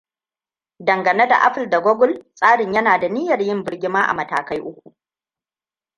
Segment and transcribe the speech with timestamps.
[0.79, 4.95] Dangane da Apple da Google, tsarin yana da niyyar yin birgima a matakai uku: